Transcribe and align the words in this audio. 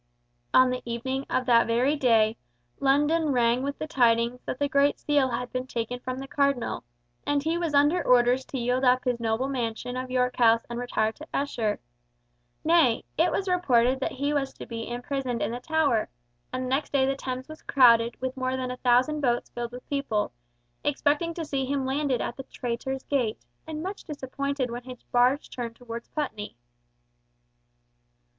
On 0.51 0.71
the 0.71 0.81
evening 0.83 1.27
of 1.29 1.45
that 1.45 1.67
very 1.67 1.95
day, 1.95 2.35
London 2.79 3.31
rang 3.33 3.61
with 3.61 3.77
the 3.77 3.85
tidings 3.85 4.41
that 4.47 4.57
the 4.57 4.67
Great 4.67 4.99
Seal 4.99 5.29
had 5.29 5.51
been 5.51 5.67
taken 5.67 5.99
from 5.99 6.17
the 6.17 6.27
Cardinal, 6.27 6.83
and 7.27 7.39
that 7.39 7.45
he 7.47 7.55
was 7.55 7.75
under 7.75 8.01
orders 8.01 8.43
to 8.45 8.57
yield 8.57 8.83
up 8.83 9.03
his 9.03 9.19
noble 9.19 9.47
mansion 9.47 9.95
of 9.95 10.09
York 10.09 10.37
House 10.37 10.63
and 10.71 10.77
to 10.77 10.81
retire 10.81 11.11
to 11.11 11.27
Esher; 11.35 11.79
nay, 12.63 13.05
it 13.15 13.31
was 13.31 13.47
reported 13.47 13.99
that 13.99 14.13
he 14.13 14.33
was 14.33 14.55
to 14.55 14.65
be 14.65 14.87
imprisoned 14.89 15.39
in 15.43 15.51
the 15.51 15.59
Tower, 15.59 16.09
and 16.51 16.63
the 16.65 16.69
next 16.69 16.91
day 16.91 17.05
the 17.05 17.15
Thames 17.15 17.47
was 17.47 17.61
crowded 17.61 18.19
with 18.19 18.35
more 18.35 18.57
than 18.57 18.71
a 18.71 18.77
thousand 18.77 19.21
boats 19.21 19.51
filled 19.51 19.71
with 19.71 19.87
people, 19.87 20.31
expecting 20.83 21.31
to 21.35 21.45
see 21.45 21.65
him 21.67 21.85
landed 21.85 22.21
at 22.21 22.37
the 22.37 22.43
Traitors' 22.45 23.03
Gate, 23.03 23.45
and 23.67 23.83
much 23.83 24.03
disappointed 24.03 24.71
when 24.71 24.81
his 24.85 25.03
barge 25.11 25.51
turned 25.51 25.75
towards 25.75 26.07
Putney. 26.07 26.57